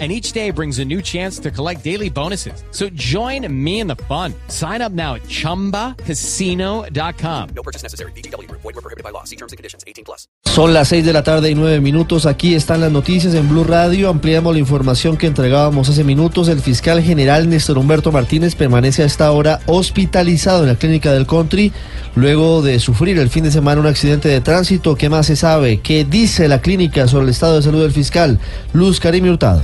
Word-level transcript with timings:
and 0.00 0.10
each 0.10 0.32
day 0.32 0.50
brings 0.50 0.80
a 0.80 0.84
new 0.84 1.00
chance 1.00 1.38
to 1.38 1.52
collect 1.52 1.84
daily 1.84 2.10
bonuses. 2.10 2.64
So 2.72 2.88
join 2.94 3.46
me 3.48 3.78
in 3.78 3.86
the 3.86 3.94
fun. 4.08 4.34
Sign 4.48 4.82
up 4.82 4.90
now 4.90 5.14
at 5.14 5.22
ChumbaCasino.com. 5.28 7.48
No 7.54 7.62
purchase 7.62 7.84
necessary. 7.84 8.10
BGW. 8.16 8.50
Void 8.50 8.64
were 8.64 8.72
prohibited 8.72 9.04
by 9.04 9.10
law. 9.10 9.22
See 9.22 9.36
terms 9.36 9.52
and 9.52 9.56
conditions. 9.56 9.84
18 9.86 10.04
plus. 10.04 10.26
Son 10.44 10.74
las 10.74 10.88
6 10.88 11.04
de 11.04 11.12
la 11.12 11.22
tarde 11.22 11.50
y 11.50 11.54
9 11.54 11.80
minutos. 11.80 12.26
Aquí 12.26 12.54
están 12.54 12.80
las 12.80 12.92
noticias 12.92 13.34
en 13.34 13.48
Blue 13.48 13.64
Radio. 13.64 14.08
Ampliamos 14.08 14.52
la 14.52 14.60
información 14.60 15.16
que 15.16 15.26
entregábamos 15.26 15.88
hace 15.88 16.04
minutos. 16.04 16.48
El 16.48 16.60
fiscal 16.60 17.02
general 17.02 17.48
Néstor 17.48 17.78
Humberto 17.78 18.12
Martínez 18.12 18.54
permanece 18.54 19.02
a 19.02 19.06
esta 19.06 19.30
hora 19.32 19.60
hospitalizado 19.66 20.62
en 20.62 20.68
la 20.68 20.76
clínica 20.76 21.12
del 21.12 21.26
country 21.26 21.72
luego 22.14 22.62
de 22.62 22.78
sufrir 22.78 23.18
el 23.18 23.30
fin 23.30 23.44
de 23.44 23.50
semana 23.50 23.80
un 23.80 23.86
accidente 23.86 24.28
de 24.28 24.40
tránsito. 24.40 24.96
¿Qué 24.96 25.08
más 25.08 25.26
se 25.26 25.36
sabe? 25.36 25.80
¿Qué 25.80 26.04
dice 26.04 26.48
la 26.48 26.60
clínica 26.60 27.08
sobre 27.08 27.24
el 27.24 27.30
estado 27.30 27.56
de 27.56 27.62
salud 27.62 27.82
del 27.82 27.92
fiscal? 27.92 28.38
Luz 28.72 29.00
Karim 29.00 29.28
Hurtado. 29.28 29.62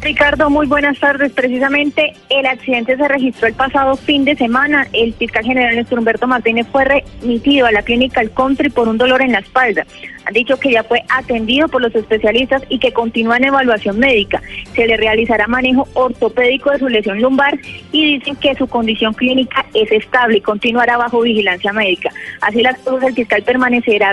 Ricardo, 0.00 0.48
muy 0.48 0.66
buenas 0.68 0.98
tardes. 1.00 1.32
Precisamente 1.32 2.12
el 2.30 2.46
accidente 2.46 2.96
se 2.96 3.08
registró 3.08 3.48
el 3.48 3.54
pasado 3.54 3.96
fin 3.96 4.24
de 4.24 4.36
semana. 4.36 4.86
El 4.92 5.12
fiscal 5.12 5.44
general 5.44 5.74
Néstor 5.74 5.98
Humberto 5.98 6.28
Martínez 6.28 6.66
fue 6.70 6.84
remitido 6.84 7.66
a 7.66 7.72
la 7.72 7.82
clínica 7.82 8.20
El 8.20 8.30
Country 8.30 8.70
por 8.70 8.86
un 8.86 8.96
dolor 8.96 9.22
en 9.22 9.32
la 9.32 9.40
espalda. 9.40 9.84
Han 10.24 10.34
dicho 10.34 10.56
que 10.58 10.70
ya 10.70 10.84
fue 10.84 11.02
atendido 11.08 11.68
por 11.68 11.82
los 11.82 11.94
especialistas 11.94 12.62
y 12.68 12.78
que 12.78 12.92
continúa 12.92 13.38
en 13.38 13.44
evaluación 13.44 13.98
médica. 13.98 14.40
Se 14.74 14.86
le 14.86 14.96
realizará 14.96 15.46
manejo 15.48 15.88
ortopédico 15.94 16.70
de 16.70 16.78
su 16.78 16.88
lesión 16.88 17.20
lumbar 17.20 17.58
y 17.90 18.18
dicen 18.18 18.36
que 18.36 18.54
su 18.54 18.68
condición 18.68 19.14
clínica 19.14 19.64
es 19.74 19.90
estable 19.90 20.36
y 20.38 20.42
continuará 20.42 20.96
bajo 20.96 21.22
vigilancia 21.22 21.72
médica. 21.72 22.10
Así 22.42 22.62
las 22.62 22.78
cosas, 22.80 23.08
el 23.08 23.14
fiscal 23.14 23.42
permanecerá 23.42 24.12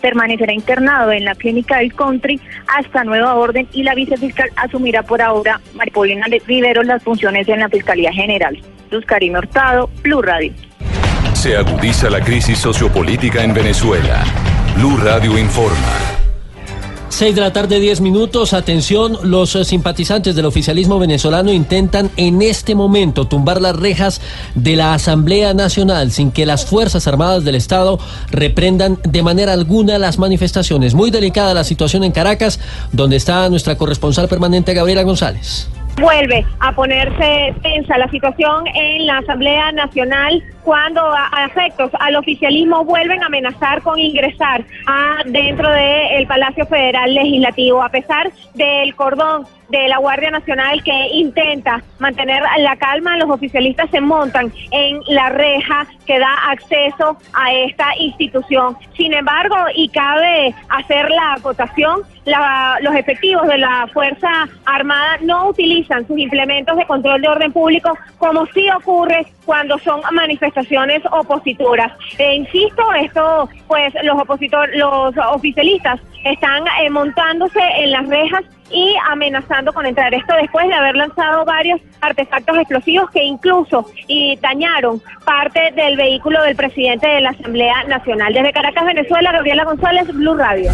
permanecerá 0.00 0.52
internado 0.52 1.12
en 1.12 1.24
la 1.24 1.34
clínica 1.34 1.78
del 1.78 1.94
country 1.94 2.40
hasta 2.76 3.04
nueva 3.04 3.34
orden 3.34 3.68
y 3.72 3.82
la 3.82 3.94
vicefiscal 3.94 4.50
asumirá 4.56 5.02
por 5.02 5.22
ahora, 5.22 5.60
Maripolina 5.74 6.26
Rivero, 6.46 6.82
las 6.82 7.02
funciones 7.02 7.48
en 7.48 7.60
la 7.60 7.68
Fiscalía 7.68 8.12
General. 8.12 8.58
Luz 8.90 9.04
Karim 9.04 9.34
Hurtado, 9.34 9.90
Blue 10.02 10.22
Radio. 10.22 10.52
Se 11.34 11.56
agudiza 11.56 12.10
la 12.10 12.20
crisis 12.20 12.58
sociopolítica 12.58 13.42
en 13.44 13.54
Venezuela. 13.54 14.24
Blue 14.76 14.96
Radio 14.96 15.38
informa. 15.38 16.17
6 17.08 17.34
de 17.34 17.40
la 17.40 17.52
tarde, 17.52 17.80
10 17.80 18.00
minutos. 18.00 18.52
Atención, 18.52 19.16
los 19.22 19.56
eh, 19.56 19.64
simpatizantes 19.64 20.36
del 20.36 20.46
oficialismo 20.46 20.98
venezolano 20.98 21.52
intentan 21.52 22.10
en 22.16 22.42
este 22.42 22.74
momento 22.74 23.26
tumbar 23.26 23.60
las 23.60 23.74
rejas 23.76 24.20
de 24.54 24.76
la 24.76 24.94
Asamblea 24.94 25.54
Nacional 25.54 26.10
sin 26.10 26.30
que 26.30 26.46
las 26.46 26.66
Fuerzas 26.66 27.06
Armadas 27.06 27.44
del 27.44 27.54
Estado 27.54 27.98
reprendan 28.30 28.98
de 29.04 29.22
manera 29.22 29.52
alguna 29.52 29.98
las 29.98 30.18
manifestaciones. 30.18 30.94
Muy 30.94 31.10
delicada 31.10 31.54
la 31.54 31.64
situación 31.64 32.04
en 32.04 32.12
Caracas, 32.12 32.60
donde 32.92 33.16
está 33.16 33.48
nuestra 33.48 33.76
corresponsal 33.76 34.28
permanente 34.28 34.74
Gabriela 34.74 35.02
González 35.02 35.68
vuelve 36.00 36.46
a 36.60 36.72
ponerse 36.76 37.54
tensa 37.62 37.98
la 37.98 38.08
situación 38.10 38.66
en 38.74 39.06
la 39.06 39.18
Asamblea 39.18 39.72
Nacional 39.72 40.42
cuando 40.68 41.00
a, 41.00 41.46
efectos 41.46 41.90
al 41.98 42.14
oficialismo 42.16 42.84
vuelven 42.84 43.22
a 43.22 43.26
amenazar 43.26 43.80
con 43.80 43.98
ingresar 43.98 44.62
a 44.86 45.22
dentro 45.24 45.66
del 45.70 46.26
Palacio 46.26 46.66
Federal 46.66 47.14
Legislativo 47.14 47.82
a 47.82 47.88
pesar 47.88 48.30
del 48.52 48.94
cordón 48.94 49.46
de 49.70 49.88
la 49.88 49.96
Guardia 49.96 50.30
Nacional 50.30 50.82
que 50.82 51.08
intenta 51.12 51.82
mantener 51.98 52.42
la 52.58 52.76
calma, 52.76 53.16
los 53.16 53.30
oficialistas 53.30 53.88
se 53.90 54.02
montan 54.02 54.52
en 54.70 55.00
la 55.08 55.30
reja 55.30 55.86
que 56.06 56.18
da 56.18 56.34
acceso 56.50 57.16
a 57.32 57.52
esta 57.52 57.96
institución. 57.98 58.76
Sin 58.94 59.14
embargo, 59.14 59.56
y 59.74 59.88
cabe 59.88 60.54
hacer 60.68 61.10
la 61.10 61.34
acotación, 61.34 62.02
los 62.80 62.94
efectivos 62.94 63.46
de 63.46 63.56
la 63.56 63.88
Fuerza 63.92 64.48
Armada 64.66 65.18
no 65.22 65.48
utilizan 65.48 66.06
sus 66.06 66.18
implementos 66.18 66.76
de 66.76 66.86
control 66.86 67.22
de 67.22 67.28
orden 67.28 67.52
público 67.52 67.96
como 68.18 68.44
sí 68.46 68.68
ocurre 68.70 69.26
cuando 69.48 69.78
son 69.78 70.02
manifestaciones 70.12 71.00
opositoras. 71.10 71.90
E 72.18 72.34
insisto, 72.34 72.82
esto, 73.00 73.48
pues 73.66 73.94
los 74.02 74.20
opositores, 74.20 74.76
los 74.76 75.14
oficialistas 75.32 75.98
están 76.22 76.64
eh, 76.82 76.90
montándose 76.90 77.58
en 77.78 77.92
las 77.92 78.06
rejas 78.08 78.42
y 78.70 78.94
amenazando 79.08 79.72
con 79.72 79.86
entrar. 79.86 80.12
Esto 80.12 80.34
después 80.38 80.68
de 80.68 80.74
haber 80.74 80.96
lanzado 80.96 81.46
varios 81.46 81.80
artefactos 82.02 82.58
explosivos 82.58 83.08
que 83.10 83.24
incluso 83.24 83.90
y 84.06 84.36
dañaron 84.36 85.00
parte 85.24 85.72
del 85.74 85.96
vehículo 85.96 86.42
del 86.42 86.54
presidente 86.54 87.08
de 87.08 87.22
la 87.22 87.30
Asamblea 87.30 87.84
Nacional. 87.84 88.34
Desde 88.34 88.52
Caracas, 88.52 88.84
Venezuela, 88.84 89.32
Gabriela 89.32 89.64
González, 89.64 90.08
Blue 90.08 90.36
Radio. 90.36 90.70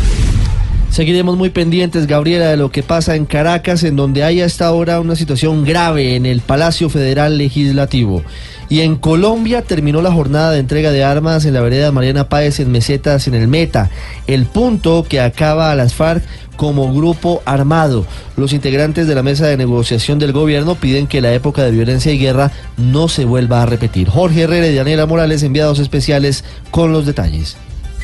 Seguiremos 0.94 1.36
muy 1.36 1.50
pendientes, 1.50 2.06
Gabriela, 2.06 2.46
de 2.46 2.56
lo 2.56 2.70
que 2.70 2.84
pasa 2.84 3.16
en 3.16 3.26
Caracas, 3.26 3.82
en 3.82 3.96
donde 3.96 4.22
hay 4.22 4.41
hasta 4.41 4.66
ahora 4.66 5.00
una 5.00 5.16
situación 5.16 5.64
grave 5.64 6.14
en 6.14 6.24
el 6.24 6.41
Palacio 6.41 6.88
Federal 6.88 7.36
Legislativo. 7.36 8.22
Y 8.69 8.80
en 8.80 8.97
Colombia 8.97 9.62
terminó 9.62 10.02
la 10.02 10.12
jornada 10.12 10.52
de 10.52 10.58
entrega 10.58 10.91
de 10.91 11.04
armas 11.04 11.44
en 11.44 11.54
la 11.54 11.60
vereda 11.60 11.92
Mariana 11.92 12.28
Páez 12.28 12.60
en 12.60 12.72
Mesetas, 12.72 13.28
en 13.28 13.34
el 13.34 13.48
Meta, 13.48 13.91
el 14.26 14.47
punto 14.47 15.04
que 15.08 15.20
acaba 15.20 15.70
a 15.70 15.75
las 15.75 15.94
FARC 15.94 16.22
como 16.56 16.92
grupo 16.94 17.42
armado. 17.44 18.06
Los 18.36 18.53
integrantes 18.53 19.06
de 19.06 19.14
la 19.14 19.22
mesa 19.22 19.47
de 19.47 19.56
negociación 19.56 20.19
del 20.19 20.32
gobierno 20.32 20.76
piden 20.76 21.06
que 21.06 21.20
la 21.20 21.32
época 21.32 21.62
de 21.62 21.72
violencia 21.72 22.12
y 22.12 22.19
guerra 22.19 22.53
no 22.76 23.08
se 23.08 23.24
vuelva 23.24 23.62
a 23.62 23.66
repetir. 23.66 24.08
Jorge 24.08 24.42
Herrera 24.42 24.69
y 24.69 24.74
Daniela 24.74 25.06
Morales, 25.06 25.42
enviados 25.42 25.78
especiales, 25.78 26.44
con 26.70 26.92
los 26.92 27.06
detalles. 27.06 27.56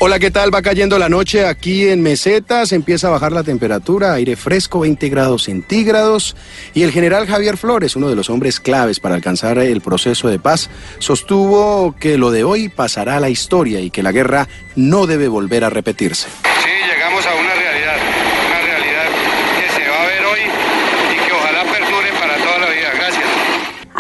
Hola, 0.03 0.19
¿qué 0.19 0.31
tal? 0.31 0.53
Va 0.53 0.63
cayendo 0.63 0.99
la 0.99 1.11
noche 1.11 1.45
aquí 1.45 1.87
en 1.87 2.01
Mesetas, 2.01 2.73
empieza 2.73 3.09
a 3.09 3.11
bajar 3.11 3.33
la 3.33 3.43
temperatura, 3.43 4.15
aire 4.15 4.35
fresco, 4.35 4.81
20 4.81 5.11
grados 5.11 5.43
centígrados, 5.43 6.37
y 6.73 6.85
el 6.85 6.91
general 6.91 7.27
Javier 7.27 7.59
Flores, 7.59 7.97
uno 7.97 8.09
de 8.09 8.17
los 8.17 8.31
hombres 8.31 8.61
claves 8.61 8.99
para 8.99 9.15
alcanzar 9.15 9.59
el 9.59 9.83
proceso 9.83 10.29
de 10.29 10.39
paz, 10.39 10.71
sostuvo 11.01 11.95
que 12.01 12.17
lo 12.17 12.31
de 12.31 12.45
hoy 12.45 12.71
pasará 12.71 13.19
a 13.19 13.21
la 13.21 13.29
historia 13.29 13.81
y 13.81 13.91
que 13.91 14.03
la 14.03 14.11
guerra 14.11 14.49
no 14.75 15.07
debe 15.07 15.29
volver 15.29 15.65
a 15.65 15.69
repetirse. 15.71 16.29
Sí, 16.29 16.71
llegamos 16.91 17.27
a 17.27 17.35
una 17.35 17.51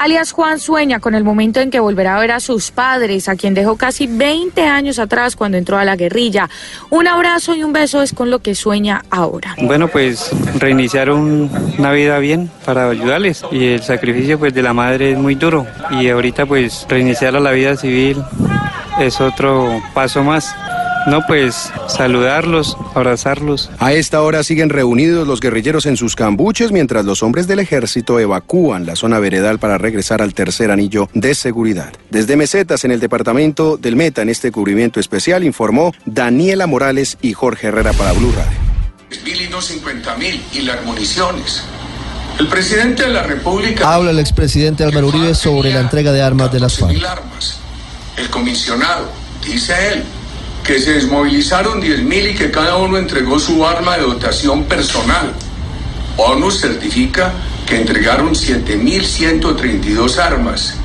alias 0.00 0.32
Juan 0.32 0.58
sueña 0.58 0.98
con 0.98 1.14
el 1.14 1.24
momento 1.24 1.60
en 1.60 1.70
que 1.70 1.78
volverá 1.78 2.16
a 2.16 2.20
ver 2.20 2.32
a 2.32 2.40
sus 2.40 2.70
padres, 2.70 3.28
a 3.28 3.36
quien 3.36 3.52
dejó 3.52 3.76
casi 3.76 4.06
20 4.06 4.62
años 4.62 4.98
atrás 4.98 5.36
cuando 5.36 5.58
entró 5.58 5.76
a 5.76 5.84
la 5.84 5.94
guerrilla. 5.94 6.48
Un 6.88 7.06
abrazo 7.06 7.54
y 7.54 7.62
un 7.62 7.74
beso 7.74 8.00
es 8.00 8.14
con 8.14 8.30
lo 8.30 8.38
que 8.38 8.54
sueña 8.54 9.04
ahora. 9.10 9.54
Bueno, 9.60 9.88
pues 9.88 10.30
reiniciar 10.58 11.10
una 11.10 11.92
vida 11.92 12.18
bien 12.18 12.50
para 12.64 12.88
ayudarles 12.88 13.44
y 13.52 13.66
el 13.66 13.82
sacrificio 13.82 14.38
pues 14.38 14.54
de 14.54 14.62
la 14.62 14.72
madre 14.72 15.12
es 15.12 15.18
muy 15.18 15.34
duro 15.34 15.66
y 15.90 16.08
ahorita 16.08 16.46
pues 16.46 16.86
reiniciar 16.88 17.36
a 17.36 17.40
la 17.40 17.50
vida 17.50 17.76
civil 17.76 18.22
es 18.98 19.20
otro 19.20 19.82
paso 19.92 20.24
más. 20.24 20.54
No, 21.06 21.26
pues 21.26 21.70
saludarlos, 21.88 22.76
abrazarlos. 22.94 23.70
A 23.78 23.92
esta 23.92 24.20
hora 24.22 24.42
siguen 24.44 24.68
reunidos 24.68 25.26
los 25.26 25.40
guerrilleros 25.40 25.86
en 25.86 25.96
sus 25.96 26.14
cambuches 26.14 26.72
mientras 26.72 27.04
los 27.04 27.22
hombres 27.22 27.46
del 27.46 27.58
ejército 27.58 28.20
evacúan 28.20 28.84
la 28.84 28.96
zona 28.96 29.18
veredal 29.18 29.58
para 29.58 29.78
regresar 29.78 30.20
al 30.20 30.34
tercer 30.34 30.70
anillo 30.70 31.08
de 31.14 31.34
seguridad. 31.34 31.92
Desde 32.10 32.36
Mesetas, 32.36 32.84
en 32.84 32.90
el 32.90 33.00
departamento 33.00 33.76
del 33.76 33.96
Meta, 33.96 34.22
en 34.22 34.28
este 34.28 34.52
cubrimiento 34.52 35.00
especial, 35.00 35.42
informó 35.42 35.94
Daniela 36.04 36.66
Morales 36.66 37.16
y 37.22 37.32
Jorge 37.32 37.68
Herrera 37.68 37.92
para 37.94 38.12
Blue 38.12 38.32
Radio. 38.32 38.58
Mil 39.24 39.42
y 39.42 39.48
no 39.48 39.60
cincuenta 39.60 40.16
mil 40.16 40.40
y 40.52 40.60
las 40.62 40.84
municiones. 40.84 41.64
El 42.38 42.46
presidente 42.46 43.04
de 43.04 43.08
la 43.08 43.22
República. 43.22 43.92
Habla 43.92 44.12
el 44.12 44.18
expresidente 44.18 44.84
Álvaro 44.84 45.08
Uribe 45.08 45.34
sobre 45.34 45.72
la 45.72 45.80
entrega 45.80 46.12
de 46.12 46.22
armas 46.22 46.52
de 46.52 46.60
las 46.60 46.78
FARC. 46.78 46.96
El 48.16 48.30
comisionado, 48.30 49.08
dice 49.44 49.74
él, 49.92 50.04
que 50.70 50.78
se 50.78 50.92
desmovilizaron 50.92 51.82
10.000 51.82 52.30
y 52.30 52.34
que 52.36 52.52
cada 52.52 52.76
uno 52.76 52.96
entregó 52.96 53.40
su 53.40 53.66
arma 53.66 53.96
de 53.96 54.02
dotación 54.02 54.66
personal. 54.66 55.32
ONU 56.16 56.48
certifica 56.52 57.32
que 57.66 57.80
entregaron 57.80 58.34
7.132 58.34 60.18
armas. 60.18 60.76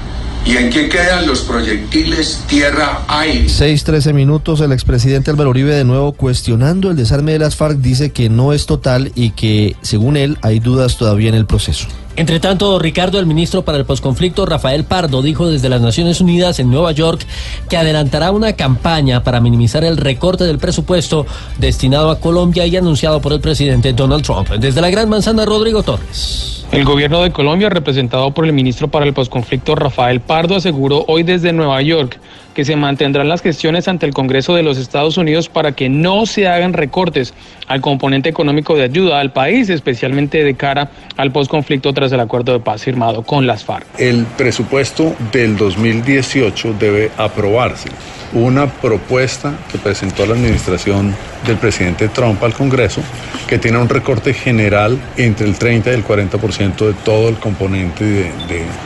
¿Y 0.43 0.57
en 0.57 0.71
qué 0.71 0.89
quedan 0.89 1.27
los 1.27 1.41
proyectiles 1.41 2.43
tierra-aire? 2.47 3.45
6-13 3.45 4.11
minutos, 4.15 4.59
el 4.61 4.71
expresidente 4.71 5.29
Álvaro 5.29 5.51
Uribe 5.51 5.75
de 5.75 5.83
nuevo 5.83 6.13
cuestionando 6.13 6.89
el 6.89 6.95
desarme 6.95 7.33
de 7.33 7.39
las 7.39 7.55
FARC 7.55 7.77
dice 7.77 8.11
que 8.11 8.27
no 8.27 8.53
es 8.53 8.65
total 8.65 9.11
y 9.13 9.29
que, 9.31 9.75
según 9.83 10.17
él, 10.17 10.39
hay 10.41 10.59
dudas 10.59 10.97
todavía 10.97 11.29
en 11.29 11.35
el 11.35 11.45
proceso. 11.45 11.85
Entre 12.17 12.39
tanto, 12.39 12.79
Ricardo, 12.79 13.19
el 13.19 13.25
ministro 13.25 13.65
para 13.65 13.77
el 13.77 13.85
posconflicto, 13.85 14.45
Rafael 14.45 14.85
Pardo, 14.85 15.21
dijo 15.21 15.49
desde 15.49 15.67
las 15.67 15.81
Naciones 15.81 16.21
Unidas 16.21 16.59
en 16.59 16.71
Nueva 16.71 16.93
York 16.93 17.25
que 17.69 17.75
adelantará 17.75 18.31
una 18.31 18.53
campaña 18.53 19.21
para 19.21 19.41
minimizar 19.41 19.83
el 19.83 19.97
recorte 19.97 20.45
del 20.45 20.57
presupuesto 20.57 21.25
destinado 21.57 22.09
a 22.09 22.19
Colombia 22.19 22.65
y 22.65 22.77
anunciado 22.77 23.19
por 23.19 23.33
el 23.33 23.41
presidente 23.41 23.91
Donald 23.91 24.23
Trump. 24.23 24.49
Desde 24.49 24.79
la 24.79 24.89
Gran 24.89 25.09
Manzana, 25.09 25.45
Rodrigo 25.45 25.83
Torres. 25.83 26.65
El 26.71 26.85
gobierno 26.85 27.21
de 27.21 27.31
Colombia, 27.31 27.69
representado 27.69 28.31
por 28.31 28.45
el 28.45 28.53
ministro 28.53 28.87
para 28.87 29.05
el 29.05 29.13
posconflicto 29.13 29.75
Rafael 29.75 30.21
Pardo, 30.21 30.55
aseguró 30.55 31.03
hoy 31.07 31.23
desde 31.23 31.51
Nueva 31.51 31.81
York 31.81 32.17
que 32.55 32.65
se 32.65 32.75
mantendrán 32.75 33.29
las 33.29 33.43
gestiones 33.43 33.87
ante 33.87 34.07
el 34.07 34.13
Congreso 34.13 34.55
de 34.55 34.63
los 34.63 34.79
Estados 34.79 35.17
Unidos 35.17 35.49
para 35.49 35.73
que 35.73 35.89
no 35.89 36.25
se 36.25 36.47
hagan 36.47 36.73
recortes 36.73 37.33
al 37.67 37.81
componente 37.81 38.29
económico 38.29 38.75
de 38.75 38.83
ayuda 38.83 39.19
al 39.19 39.33
país, 39.33 39.69
especialmente 39.69 40.43
de 40.43 40.55
cara 40.55 40.89
al 41.17 41.31
posconflicto 41.31 41.93
tras 41.93 42.11
el 42.13 42.19
acuerdo 42.21 42.53
de 42.53 42.59
paz 42.59 42.83
firmado 42.83 43.23
con 43.23 43.45
las 43.45 43.63
FARC. 43.63 43.85
El 43.99 44.25
presupuesto 44.37 45.15
del 45.31 45.57
2018 45.57 46.75
debe 46.79 47.11
aprobarse. 47.17 47.89
Una 48.33 48.67
propuesta 48.67 49.53
que 49.71 49.77
presentó 49.77 50.25
la 50.25 50.33
administración 50.33 51.13
del 51.45 51.57
presidente 51.57 52.07
Trump 52.07 52.41
al 52.43 52.53
Congreso 52.53 53.01
que 53.47 53.59
tiene 53.59 53.77
un 53.77 53.89
recorte 53.89 54.33
general 54.33 54.97
entre 55.17 55.47
el 55.47 55.57
30 55.57 55.91
y 55.91 55.93
el 55.93 56.05
40% 56.05 56.87
de 56.87 56.93
todo 57.03 57.29
el 57.29 57.35
componente 57.35 58.31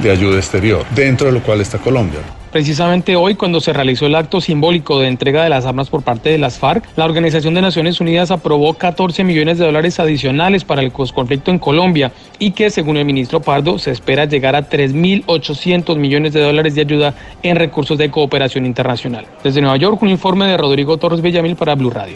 de, 0.02 0.12
ayuda 0.12 0.38
exterior, 0.38 0.86
dentro 0.96 1.28
de 1.28 1.34
lo 1.34 1.42
cual 1.42 1.62
está 1.62 1.78
Colombia. 1.78 2.20
Precisamente 2.52 3.16
hoy, 3.16 3.36
cuando 3.36 3.62
se 3.62 3.74
realizó 3.74 4.08
el 4.08 4.16
acto 4.16 4.42
simbólico 4.42 5.00
de 5.00 5.08
entrega 5.08 5.44
de 5.44 5.50
las 5.50 5.66
armas 5.66 5.90
por 5.90 6.02
parte 6.02 6.30
de 6.30 6.40
las 6.40 6.58
FARC, 6.58 6.84
la 6.96 7.06
Organización 7.06 7.54
de 7.54 7.62
Naciones 7.62 8.02
Unidas 8.02 8.32
aprobó 8.32 8.74
14 8.74 9.24
millones 9.24 9.60
de 9.60 9.66
dólares 9.66 10.00
adicionales 10.00 10.64
para 10.64 10.82
el 10.82 10.92
conflicto 10.92 11.52
en 11.52 11.60
Colombia 11.60 12.12
y 12.40 12.52
que, 12.52 12.72
según 12.72 12.98
el 12.98 13.06
ministro 13.06 13.40
Pardo, 13.40 13.78
se 13.78 13.92
espera 13.92 14.26
llegar 14.26 14.56
a 14.56 14.68
3.800 14.68 15.96
millones 15.98 16.34
de 16.34 16.42
dólares 16.42 16.74
de 16.74 16.82
ayuda 16.82 17.14
en 17.44 17.56
recursos 17.56 17.98
de 17.98 18.10
cooperación 18.10 18.66
internacional. 18.66 19.28
Desde 19.44 19.62
Nueva 19.62 19.78
York, 19.78 20.02
un 20.02 20.10
informe 20.10 20.48
de 20.48 20.58
Rodrigo 20.58 20.98
Torres 20.98 21.22
Villamil 21.22 21.56
para 21.56 21.76
Blue 21.76 21.92
Radio. 21.92 22.16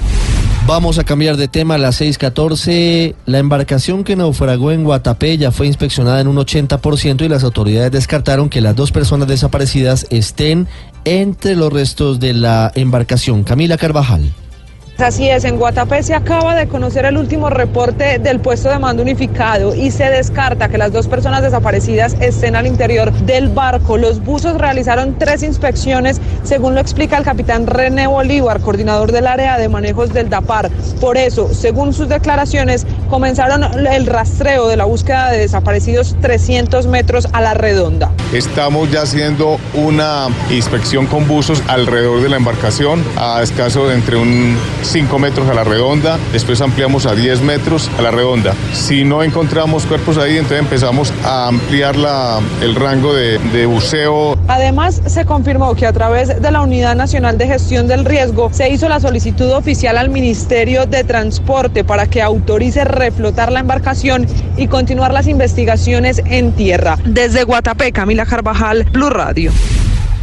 Vamos 0.66 0.98
a 0.98 1.04
cambiar 1.04 1.36
de 1.36 1.50
tema 1.50 1.76
a 1.76 1.78
las 1.78 2.00
6:14. 2.00 3.16
La 3.26 3.40
embarcación 3.40 4.06
que 4.06 4.16
naufragó 4.16 4.72
en 4.72 4.86
Guatapé 4.86 5.38
ya 5.38 5.52
fue 5.52 5.68
inspeccionada 5.68 6.22
en 6.22 6.28
un 6.28 6.38
80% 6.38 7.26
y 7.26 7.28
las 7.28 7.44
autoridades 7.44 7.92
descartaron 7.92 8.48
que 8.48 8.62
las 8.62 8.74
dos 8.74 8.94
personas 8.94 9.28
desaparecidas 9.28 10.08
estén 10.10 10.70
entre 11.04 11.58
los 11.58 11.72
restos 11.72 12.22
de 12.22 12.34
la 12.34 12.72
embarcación. 12.76 13.44
Camila 13.44 13.78
Carvajal. 13.78 14.34
Así 15.04 15.30
es, 15.30 15.44
en 15.44 15.58
Guatapé 15.58 16.02
se 16.02 16.16
acaba 16.16 16.56
de 16.56 16.70
conocer 16.70 17.04
el 17.04 17.18
último 17.18 17.50
reporte 17.50 18.20
del 18.20 18.40
puesto 18.40 18.70
de 18.70 18.80
mando 18.80 19.04
unificado 19.04 19.76
y 19.76 19.92
se 19.92 20.06
descarta 20.06 20.70
que 20.70 20.78
las 20.78 20.94
dos 20.94 21.10
personas 21.10 21.42
desaparecidas 21.42 22.16
estén 22.22 22.56
al 22.56 22.66
interior 22.68 23.12
del 23.12 23.50
barco. 23.50 23.98
Los 23.98 24.24
buzos 24.24 24.58
realizaron 24.58 25.18
tres 25.20 25.44
inspecciones, 25.44 26.22
según 26.44 26.74
lo 26.76 26.80
explica 26.80 27.18
el 27.18 27.26
capitán 27.26 27.68
René 27.68 28.08
Bolívar, 28.08 28.62
coordinador 28.62 29.12
del 29.12 29.28
área 29.28 29.58
de 29.58 29.68
manejos 29.68 30.14
del 30.14 30.30
DAPAR. 30.30 30.70
Por 31.02 31.18
eso, 31.18 31.54
según 31.54 31.92
sus 31.94 32.08
declaraciones, 32.08 32.88
comenzaron 33.14 33.64
el 33.86 34.08
rastreo 34.08 34.68
de 34.68 34.76
la 34.76 34.86
búsqueda 34.86 35.30
de 35.30 35.38
desaparecidos 35.38 36.16
300 36.20 36.88
metros 36.88 37.28
a 37.32 37.42
la 37.42 37.54
redonda. 37.54 38.10
Estamos 38.34 38.90
ya 38.90 39.04
haciendo 39.04 39.60
una 39.76 40.30
inspección 40.50 41.06
con 41.06 41.28
buzos 41.28 41.62
alrededor 41.68 42.24
de 42.24 42.30
la 42.30 42.38
embarcación, 42.38 43.04
a 43.16 43.44
escaso 43.44 43.88
de 43.88 43.94
entre 43.94 44.16
un 44.16 44.58
5 44.82 45.20
metros 45.20 45.48
a 45.48 45.54
la 45.54 45.64
redonda, 45.64 46.18
después 46.32 46.60
ampliamos 46.62 47.06
a 47.06 47.14
10 47.14 47.42
metros 47.42 47.92
a 48.00 48.02
la 48.02 48.10
redonda. 48.10 48.56
Si 48.74 49.04
no 49.04 49.22
encontramos 49.22 49.86
cuerpos 49.86 50.18
ahí, 50.18 50.38
entonces 50.38 50.62
empezamos 50.62 51.14
a 51.24 51.50
ampliar 51.50 51.96
la, 51.96 52.40
el 52.64 52.74
rango 52.74 53.14
de, 53.14 53.38
de 53.38 53.68
buceo. 53.68 54.36
Además, 54.48 55.04
se 55.06 55.24
confirmó 55.26 55.76
que 55.76 55.86
a 55.86 55.94
través 55.94 56.42
de 56.42 56.52
la 56.52 56.64
Unidad 56.64 56.96
Nacional 56.96 57.38
de 57.38 57.46
Gestión 57.46 57.88
del 57.88 58.06
Riesgo 58.06 58.50
se 58.52 58.70
hizo 58.70 58.90
la 58.90 59.00
solicitud 59.00 59.52
oficial 59.52 60.00
al 60.00 60.10
Ministerio 60.10 60.88
de 60.88 61.04
Transporte 61.04 61.84
para 61.84 62.08
que 62.08 62.24
autorice 62.24 62.86
reflotar 63.04 63.52
la 63.52 63.60
embarcación 63.60 64.26
y 64.56 64.68
continuar 64.68 65.14
las 65.14 65.28
investigaciones 65.28 66.22
en 66.26 66.54
tierra. 66.54 66.98
Desde 67.04 67.44
Guatapé, 67.44 67.92
Camila 67.92 68.26
Carvajal, 68.26 68.86
Blue 68.94 69.10
Radio. 69.10 69.52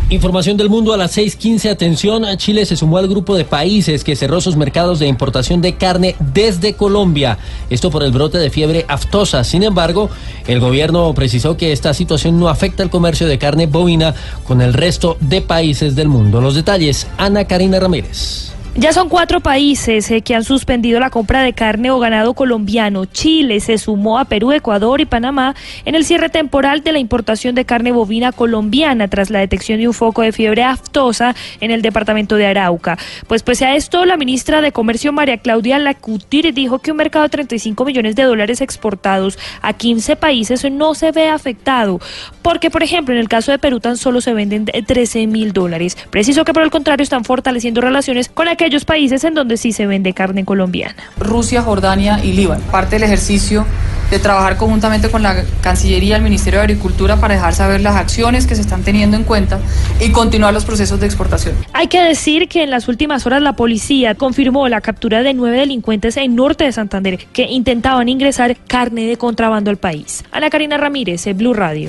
Información 0.08 0.56
del 0.56 0.70
mundo 0.70 0.92
a 0.92 0.96
las 0.96 1.12
6:15. 1.16 1.70
Atención, 1.70 2.24
Chile 2.36 2.64
se 2.66 2.76
sumó 2.76 2.98
al 2.98 3.06
grupo 3.06 3.36
de 3.36 3.44
países 3.44 4.02
que 4.02 4.16
cerró 4.16 4.40
sus 4.40 4.56
mercados 4.56 4.98
de 4.98 5.06
importación 5.06 5.60
de 5.60 5.76
carne 5.76 6.16
desde 6.32 6.74
Colombia. 6.74 7.38
Esto 7.68 7.90
por 7.90 8.02
el 8.02 8.10
brote 8.10 8.38
de 8.38 8.50
fiebre 8.50 8.86
aftosa. 8.88 9.44
Sin 9.44 9.62
embargo, 9.62 10.08
el 10.48 10.58
gobierno 10.58 11.12
precisó 11.14 11.56
que 11.56 11.70
esta 11.70 11.94
situación 11.94 12.40
no 12.40 12.48
afecta 12.48 12.82
el 12.82 12.90
comercio 12.90 13.28
de 13.28 13.38
carne 13.38 13.66
bovina 13.66 14.14
con 14.48 14.62
el 14.62 14.72
resto 14.72 15.16
de 15.20 15.42
países 15.42 15.94
del 15.94 16.08
mundo. 16.08 16.40
Los 16.40 16.56
detalles, 16.56 17.06
Ana 17.16 17.44
Karina 17.44 17.78
Ramírez. 17.78 18.50
Ya 18.76 18.92
son 18.92 19.08
cuatro 19.08 19.40
países 19.40 20.08
eh, 20.12 20.22
que 20.22 20.32
han 20.36 20.44
suspendido 20.44 21.00
la 21.00 21.10
compra 21.10 21.42
de 21.42 21.52
carne 21.52 21.90
o 21.90 21.98
ganado 21.98 22.34
colombiano. 22.34 23.04
Chile 23.04 23.58
se 23.58 23.78
sumó 23.78 24.16
a 24.16 24.26
Perú, 24.26 24.52
Ecuador 24.52 25.00
y 25.00 25.06
Panamá 25.06 25.56
en 25.84 25.96
el 25.96 26.04
cierre 26.04 26.28
temporal 26.28 26.84
de 26.84 26.92
la 26.92 27.00
importación 27.00 27.56
de 27.56 27.64
carne 27.64 27.90
bovina 27.90 28.30
colombiana 28.30 29.08
tras 29.08 29.28
la 29.28 29.40
detección 29.40 29.80
de 29.80 29.88
un 29.88 29.92
foco 29.92 30.22
de 30.22 30.30
fiebre 30.30 30.62
aftosa 30.62 31.34
en 31.60 31.72
el 31.72 31.82
departamento 31.82 32.36
de 32.36 32.46
Arauca. 32.46 32.96
Pues 33.26 33.42
pese 33.42 33.66
a 33.66 33.74
esto, 33.74 34.04
la 34.04 34.16
ministra 34.16 34.60
de 34.60 34.70
Comercio 34.70 35.12
María 35.12 35.38
Claudia 35.38 35.80
Lacutir 35.80 36.54
dijo 36.54 36.78
que 36.78 36.92
un 36.92 36.96
mercado 36.96 37.24
de 37.24 37.30
35 37.30 37.84
millones 37.84 38.14
de 38.14 38.22
dólares 38.22 38.60
exportados 38.60 39.36
a 39.62 39.72
15 39.72 40.14
países 40.14 40.64
no 40.70 40.94
se 40.94 41.10
ve 41.10 41.28
afectado, 41.28 41.98
porque 42.40 42.70
por 42.70 42.84
ejemplo 42.84 43.14
en 43.14 43.20
el 43.20 43.28
caso 43.28 43.50
de 43.50 43.58
Perú 43.58 43.80
tan 43.80 43.96
solo 43.96 44.20
se 44.20 44.32
venden 44.32 44.66
13 44.66 45.26
mil 45.26 45.52
dólares. 45.52 45.98
Preciso 46.10 46.44
que 46.44 46.52
por 46.52 46.62
el 46.62 46.70
contrario 46.70 47.02
están 47.02 47.24
fortaleciendo 47.24 47.80
relaciones 47.80 48.28
con 48.28 48.46
aquellos 48.60 48.84
países 48.84 49.24
en 49.24 49.32
donde 49.32 49.56
sí 49.56 49.72
se 49.72 49.86
vende 49.86 50.12
carne 50.12 50.44
colombiana. 50.44 50.94
Rusia, 51.18 51.62
Jordania 51.62 52.22
y 52.22 52.34
Líbano. 52.34 52.62
Parte 52.70 52.96
del 52.96 53.04
ejercicio 53.04 53.64
de 54.10 54.18
trabajar 54.18 54.58
conjuntamente 54.58 55.08
con 55.08 55.22
la 55.22 55.44
Cancillería, 55.62 56.16
el 56.16 56.22
Ministerio 56.22 56.58
de 56.58 56.64
Agricultura 56.64 57.16
para 57.16 57.34
dejar 57.34 57.54
saber 57.54 57.80
las 57.80 57.96
acciones 57.96 58.46
que 58.46 58.54
se 58.54 58.60
están 58.60 58.82
teniendo 58.82 59.16
en 59.16 59.24
cuenta 59.24 59.60
y 59.98 60.10
continuar 60.10 60.52
los 60.52 60.66
procesos 60.66 61.00
de 61.00 61.06
exportación. 61.06 61.54
Hay 61.72 61.86
que 61.86 62.02
decir 62.02 62.48
que 62.48 62.62
en 62.62 62.70
las 62.70 62.86
últimas 62.88 63.24
horas 63.24 63.40
la 63.40 63.54
policía 63.54 64.14
confirmó 64.14 64.68
la 64.68 64.82
captura 64.82 65.22
de 65.22 65.32
nueve 65.32 65.56
delincuentes 65.56 66.18
en 66.18 66.36
norte 66.36 66.64
de 66.64 66.72
Santander 66.72 67.16
que 67.32 67.44
intentaban 67.44 68.10
ingresar 68.10 68.58
carne 68.66 69.06
de 69.06 69.16
contrabando 69.16 69.70
al 69.70 69.78
país. 69.78 70.22
Ana 70.32 70.50
Karina 70.50 70.76
Ramírez, 70.76 71.24
Blue 71.34 71.54
Radio. 71.54 71.88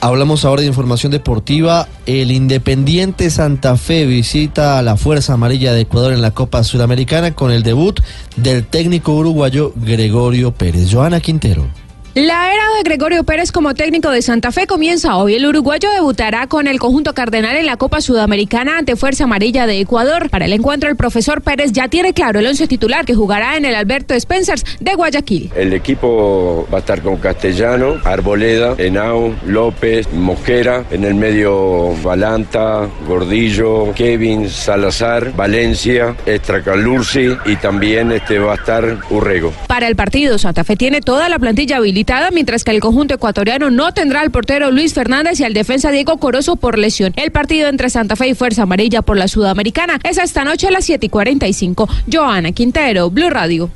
Hablamos 0.00 0.44
ahora 0.44 0.62
de 0.62 0.68
información 0.68 1.10
deportiva. 1.10 1.88
El 2.04 2.30
Independiente 2.30 3.30
Santa 3.30 3.76
Fe 3.76 4.06
visita 4.06 4.78
a 4.78 4.82
la 4.82 4.96
Fuerza 4.96 5.32
Amarilla 5.32 5.72
de 5.72 5.82
Ecuador 5.82 6.12
en 6.12 6.22
la 6.22 6.32
Copa 6.32 6.62
Sudamericana 6.64 7.34
con 7.34 7.50
el 7.50 7.62
debut 7.62 8.00
del 8.36 8.66
técnico 8.66 9.14
uruguayo 9.14 9.72
Gregorio 9.74 10.52
Pérez. 10.52 10.92
Joana 10.92 11.20
Quintero. 11.20 11.85
La 12.16 12.50
era 12.50 12.62
de 12.78 12.82
Gregorio 12.82 13.24
Pérez 13.24 13.52
como 13.52 13.74
técnico 13.74 14.10
de 14.10 14.22
Santa 14.22 14.50
Fe 14.50 14.66
comienza 14.66 15.18
hoy. 15.18 15.34
El 15.34 15.44
uruguayo 15.44 15.90
debutará 15.90 16.46
con 16.46 16.66
el 16.66 16.78
conjunto 16.78 17.12
cardenal 17.12 17.56
en 17.56 17.66
la 17.66 17.76
Copa 17.76 18.00
Sudamericana 18.00 18.78
ante 18.78 18.96
Fuerza 18.96 19.24
Amarilla 19.24 19.66
de 19.66 19.80
Ecuador. 19.80 20.30
Para 20.30 20.46
el 20.46 20.54
encuentro, 20.54 20.88
el 20.88 20.96
profesor 20.96 21.42
Pérez 21.42 21.72
ya 21.72 21.88
tiene 21.88 22.14
claro 22.14 22.40
el 22.40 22.46
once 22.46 22.66
titular 22.66 23.04
que 23.04 23.14
jugará 23.14 23.58
en 23.58 23.66
el 23.66 23.74
Alberto 23.74 24.18
Spencers 24.18 24.64
de 24.80 24.94
Guayaquil. 24.94 25.50
El 25.54 25.74
equipo 25.74 26.66
va 26.72 26.78
a 26.78 26.80
estar 26.80 27.02
con 27.02 27.18
Castellano, 27.18 27.96
Arboleda, 28.02 28.76
Henao, 28.78 29.34
López, 29.44 30.10
Mosquera, 30.14 30.86
en 30.90 31.04
el 31.04 31.16
medio 31.16 31.94
Balanta, 32.02 32.88
Gordillo, 33.06 33.92
Kevin, 33.94 34.48
Salazar, 34.48 35.36
Valencia, 35.36 36.16
Estracalursi 36.24 37.36
y 37.44 37.56
también 37.56 38.10
este 38.10 38.38
va 38.38 38.52
a 38.52 38.56
estar 38.56 39.00
Urrego. 39.10 39.52
Para 39.66 39.86
el 39.86 39.96
partido, 39.96 40.38
Santa 40.38 40.64
Fe 40.64 40.76
tiene 40.76 41.02
toda 41.02 41.28
la 41.28 41.38
plantilla 41.38 41.76
habilitada 41.76 42.05
mientras 42.32 42.64
que 42.64 42.70
el 42.70 42.80
conjunto 42.80 43.14
ecuatoriano 43.14 43.70
no 43.70 43.92
tendrá 43.92 44.20
al 44.20 44.30
portero 44.30 44.70
Luis 44.70 44.94
Fernández 44.94 45.40
y 45.40 45.44
al 45.44 45.54
defensa 45.54 45.90
Diego 45.90 46.18
Corozo 46.18 46.56
por 46.56 46.78
lesión. 46.78 47.12
El 47.16 47.32
partido 47.32 47.68
entre 47.68 47.90
Santa 47.90 48.16
Fe 48.16 48.28
y 48.28 48.34
Fuerza 48.34 48.62
Amarilla 48.62 49.02
por 49.02 49.16
la 49.16 49.28
Sudamericana 49.28 49.98
es 50.04 50.18
esta 50.18 50.44
noche 50.44 50.68
a 50.68 50.70
las 50.70 50.84
7 50.84 51.06
y 51.06 51.08
45. 51.08 51.88
Joana 52.10 52.52
Quintero, 52.52 53.10
Blue 53.10 53.30
Radio. 53.30 53.70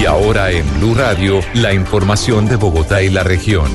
Y 0.00 0.06
ahora 0.06 0.50
en 0.50 0.64
Blue 0.78 0.94
Radio, 0.94 1.40
la 1.54 1.72
información 1.72 2.46
de 2.46 2.56
Bogotá 2.56 3.02
y 3.02 3.10
la 3.10 3.24
región. 3.24 3.66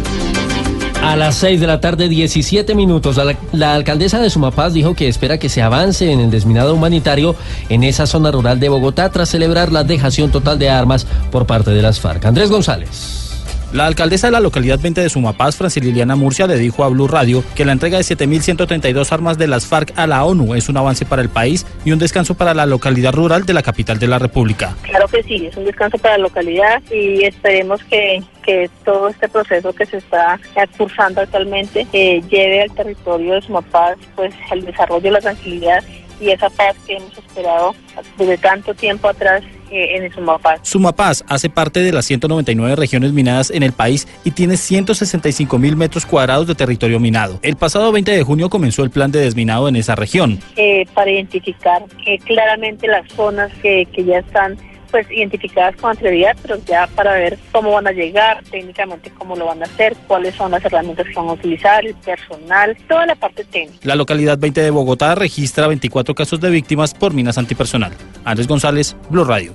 A 1.03 1.15
las 1.15 1.35
6 1.35 1.61
de 1.61 1.67
la 1.67 1.79
tarde, 1.79 2.09
17 2.09 2.75
minutos, 2.75 3.15
la, 3.15 3.35
la, 3.53 3.73
alcaldesa 3.73 4.19
de 4.19 4.29
Sumapaz 4.29 4.73
dijo 4.73 4.95
que 4.95 5.07
espera 5.07 5.37
que 5.37 5.47
se 5.47 5.61
avance 5.61 6.11
en 6.11 6.19
el 6.19 6.29
desminado 6.29 6.73
humanitario 6.73 7.35
en 7.69 7.83
esa 7.83 8.05
zona 8.05 8.31
rural 8.31 8.59
de 8.59 8.69
Bogotá 8.69 9.09
tras 9.09 9.29
celebrar 9.29 9.71
la 9.71 9.83
dejación 9.83 10.29
total 10.29 10.59
de 10.59 10.69
armas 10.69 11.07
por 11.31 11.45
parte 11.45 11.71
de 11.71 11.81
las 11.81 11.99
FARC. 11.99 12.25
Andrés 12.25 12.51
González. 12.51 13.28
La 13.71 13.85
alcaldesa 13.85 14.25
de 14.27 14.31
la 14.31 14.39
localidad 14.39 14.79
20 14.79 14.99
de 15.01 15.09
Sumapaz, 15.09 15.55
Francililiana 15.55 16.15
Murcia, 16.15 16.47
le 16.47 16.57
dijo 16.57 16.83
a 16.83 16.89
Blue 16.89 17.07
Radio 17.07 17.43
que 17.55 17.65
la 17.65 17.71
entrega 17.71 17.99
de 17.99 18.03
7.132 18.03 19.11
armas 19.11 19.37
de 19.37 19.47
las 19.47 19.67
FARC 19.67 19.93
a 19.95 20.07
la 20.07 20.25
ONU 20.25 20.55
es 20.55 20.69
un 20.69 20.77
avance 20.77 21.05
para 21.05 21.21
el 21.21 21.29
país 21.29 21.67
y 21.85 21.91
un 21.91 21.99
descanso 21.99 22.33
para 22.33 22.55
la 22.55 22.65
localidad 22.65 23.13
rural 23.13 23.45
de 23.45 23.53
la 23.53 23.61
capital 23.61 23.99
de 23.99 24.07
la 24.07 24.17
República. 24.17 24.75
Claro 24.81 25.07
que 25.07 25.21
sí, 25.21 25.45
es 25.45 25.55
un 25.55 25.65
descanso 25.65 25.99
para 25.99 26.17
la 26.17 26.23
localidad 26.23 26.81
y 26.91 27.23
esperemos 27.23 27.83
que, 27.83 28.23
que 28.43 28.71
todo 28.83 29.07
este 29.07 29.29
proceso 29.29 29.71
que 29.71 29.85
se 29.85 29.97
está 29.97 30.39
cursando 30.75 31.21
actualmente 31.21 31.85
eh, 31.93 32.23
lleve 32.27 32.63
al 32.63 32.71
territorio 32.71 33.35
de 33.35 33.41
Sumapaz 33.43 33.99
pues 34.15 34.33
el 34.51 34.65
desarrollo, 34.65 35.11
la 35.11 35.21
tranquilidad 35.21 35.83
y 36.19 36.31
esa 36.31 36.49
paz 36.49 36.75
que 36.87 36.97
hemos 36.97 37.15
esperado 37.15 37.75
desde 38.17 38.37
tanto 38.39 38.73
tiempo 38.73 39.07
atrás 39.07 39.43
en 39.71 40.11
Sumapaz. 40.11 40.59
Sumapaz 40.63 41.23
hace 41.27 41.49
parte 41.49 41.81
de 41.81 41.91
las 41.91 42.05
199 42.05 42.75
regiones 42.75 43.13
minadas 43.13 43.51
en 43.51 43.63
el 43.63 43.73
país 43.73 44.07
y 44.23 44.31
tiene 44.31 44.57
165 44.57 45.57
mil 45.57 45.75
metros 45.75 46.05
cuadrados 46.05 46.47
de 46.47 46.55
territorio 46.55 46.99
minado. 46.99 47.39
El 47.41 47.55
pasado 47.55 47.91
20 47.91 48.11
de 48.11 48.23
junio 48.23 48.49
comenzó 48.49 48.83
el 48.83 48.89
plan 48.89 49.11
de 49.11 49.19
desminado 49.19 49.67
en 49.67 49.75
esa 49.75 49.95
región. 49.95 50.39
Eh, 50.55 50.85
para 50.93 51.11
identificar 51.11 51.83
eh, 52.05 52.17
claramente 52.19 52.87
las 52.87 53.11
zonas 53.13 53.51
que, 53.61 53.87
que 53.93 54.03
ya 54.03 54.19
están 54.19 54.57
pues 54.91 55.09
identificadas 55.11 55.75
con 55.77 55.91
anterioridad, 55.91 56.35
pero 56.41 56.57
ya 56.65 56.87
para 56.87 57.13
ver 57.13 57.37
cómo 57.51 57.71
van 57.71 57.87
a 57.87 57.91
llegar, 57.91 58.43
técnicamente 58.49 59.11
cómo 59.17 59.35
lo 59.35 59.45
van 59.45 59.61
a 59.61 59.65
hacer, 59.65 59.95
cuáles 60.07 60.35
son 60.35 60.51
las 60.51 60.63
herramientas 60.63 61.07
que 61.07 61.13
van 61.13 61.29
a 61.29 61.33
utilizar, 61.33 61.85
el 61.85 61.95
personal, 61.95 62.77
toda 62.87 63.05
la 63.05 63.15
parte 63.15 63.43
técnica. 63.43 63.79
La 63.83 63.95
localidad 63.95 64.37
20 64.37 64.61
de 64.61 64.69
Bogotá 64.69 65.15
registra 65.15 65.67
24 65.67 66.15
casos 66.15 66.39
de 66.39 66.49
víctimas 66.49 66.93
por 66.93 67.13
minas 67.13 67.37
antipersonal. 67.37 67.93
Andrés 68.25 68.47
González, 68.47 68.95
Blue 69.09 69.23
Radio. 69.23 69.53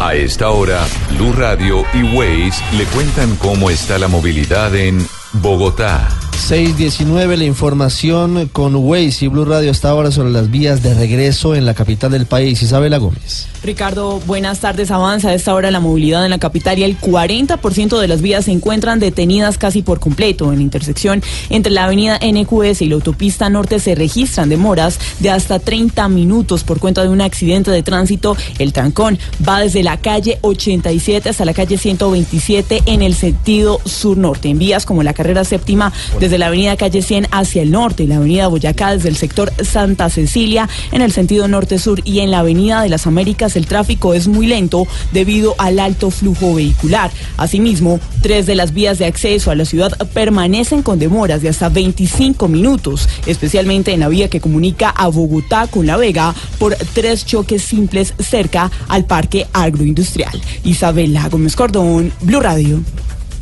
A 0.00 0.14
esta 0.14 0.50
hora, 0.50 0.80
Blue 1.16 1.32
Radio 1.32 1.84
y 1.94 2.02
Waze 2.16 2.76
le 2.76 2.84
cuentan 2.86 3.36
cómo 3.36 3.70
está 3.70 3.98
la 3.98 4.08
movilidad 4.08 4.74
en 4.74 4.98
Bogotá. 5.34 6.08
619, 6.42 7.36
la 7.36 7.44
información 7.44 8.50
con 8.52 8.74
Waze 8.74 9.24
y 9.24 9.28
Blue 9.28 9.44
Radio 9.44 9.70
hasta 9.70 9.88
ahora 9.88 10.10
sobre 10.10 10.30
las 10.30 10.50
vías 10.50 10.82
de 10.82 10.92
regreso 10.92 11.54
en 11.54 11.64
la 11.64 11.72
capital 11.72 12.10
del 12.10 12.26
país. 12.26 12.60
Isabela 12.62 12.98
Gómez. 12.98 13.46
Ricardo, 13.62 14.20
buenas 14.26 14.58
tardes. 14.58 14.90
Avanza 14.90 15.28
a 15.28 15.34
esta 15.34 15.54
hora 15.54 15.70
la 15.70 15.78
movilidad 15.78 16.24
en 16.24 16.30
la 16.30 16.38
capital 16.38 16.80
y 16.80 16.82
el 16.82 16.98
40% 16.98 18.00
de 18.00 18.08
las 18.08 18.20
vías 18.20 18.46
se 18.46 18.50
encuentran 18.50 18.98
detenidas 18.98 19.56
casi 19.56 19.82
por 19.82 20.00
completo. 20.00 20.50
En 20.50 20.58
la 20.58 20.62
intersección 20.62 21.22
entre 21.48 21.70
la 21.70 21.84
avenida 21.84 22.18
NQS 22.18 22.82
y 22.82 22.88
la 22.88 22.96
autopista 22.96 23.48
norte 23.48 23.78
se 23.78 23.94
registran 23.94 24.48
demoras 24.48 24.98
de 25.20 25.30
hasta 25.30 25.60
30 25.60 26.08
minutos 26.08 26.64
por 26.64 26.80
cuenta 26.80 27.04
de 27.04 27.08
un 27.08 27.20
accidente 27.20 27.70
de 27.70 27.84
tránsito. 27.84 28.36
El 28.58 28.72
trancón 28.72 29.16
va 29.48 29.60
desde 29.60 29.84
la 29.84 29.96
calle 29.96 30.38
87 30.40 31.28
hasta 31.28 31.44
la 31.44 31.54
calle 31.54 31.78
127 31.78 32.82
en 32.86 33.00
el 33.00 33.14
sentido 33.14 33.80
sur-norte. 33.84 34.48
En 34.48 34.58
vías 34.58 34.84
como 34.84 35.04
la 35.04 35.14
carrera 35.22 35.44
séptima 35.44 35.92
desde 36.18 36.36
la 36.36 36.48
avenida 36.48 36.76
calle 36.76 37.00
100 37.00 37.28
hacia 37.30 37.62
el 37.62 37.70
norte 37.70 38.02
y 38.02 38.06
la 38.08 38.16
avenida 38.16 38.48
Boyacá 38.48 38.90
desde 38.90 39.08
el 39.08 39.14
sector 39.14 39.52
Santa 39.62 40.10
Cecilia 40.10 40.68
en 40.90 41.00
el 41.00 41.12
sentido 41.12 41.46
norte-sur 41.46 42.00
y 42.02 42.18
en 42.18 42.32
la 42.32 42.40
avenida 42.40 42.82
de 42.82 42.88
las 42.88 43.06
Américas 43.06 43.54
el 43.54 43.66
tráfico 43.66 44.14
es 44.14 44.26
muy 44.26 44.48
lento 44.48 44.84
debido 45.12 45.54
al 45.58 45.78
alto 45.78 46.10
flujo 46.10 46.54
vehicular. 46.54 47.12
Asimismo, 47.36 48.00
tres 48.20 48.46
de 48.46 48.56
las 48.56 48.74
vías 48.74 48.98
de 48.98 49.06
acceso 49.06 49.52
a 49.52 49.54
la 49.54 49.64
ciudad 49.64 49.96
permanecen 50.12 50.82
con 50.82 50.98
demoras 50.98 51.40
de 51.40 51.50
hasta 51.50 51.68
25 51.68 52.48
minutos, 52.48 53.08
especialmente 53.26 53.92
en 53.92 54.00
la 54.00 54.08
vía 54.08 54.28
que 54.28 54.40
comunica 54.40 54.90
a 54.90 55.06
Bogotá 55.06 55.68
con 55.68 55.86
La 55.86 55.96
Vega 55.96 56.34
por 56.58 56.74
tres 56.94 57.24
choques 57.24 57.62
simples 57.62 58.12
cerca 58.18 58.72
al 58.88 59.04
parque 59.04 59.46
agroindustrial. 59.52 60.42
Isabela 60.64 61.28
Gómez 61.28 61.54
Cordón, 61.54 62.12
Blue 62.22 62.40
Radio. 62.40 62.82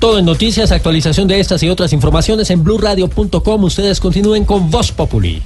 Todo 0.01 0.19
en 0.19 0.25
noticias, 0.25 0.73
actualización 0.73 1.29
de 1.29 1.39
estas 1.41 1.63
y 1.63 1.69
otras 1.69 1.93
informaciones 1.93 2.49
en 2.49 2.65
blurradio.com. 2.65 3.65
Ustedes 3.65 4.01
continúen 4.01 4.47
con 4.47 4.71
Voz 4.71 4.93
Populi. 4.93 5.43